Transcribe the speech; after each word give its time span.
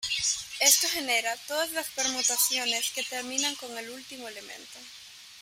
Esto 0.61 0.89
genera 0.89 1.37
todas 1.47 1.69
las 1.73 1.87
permutaciones 1.91 2.89
que 2.95 3.03
terminan 3.03 3.53
con 3.53 3.77
el 3.77 3.91
último 3.91 4.27
elemento. 4.27 4.79